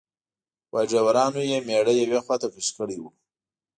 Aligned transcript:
وایي 0.73 0.87
ډریورانو 0.89 1.41
یې 1.51 1.57
میړه 1.67 1.93
یوې 2.01 2.19
خواته 2.25 2.47
کش 2.53 2.67
کړی 2.77 2.97
و. 2.99 3.03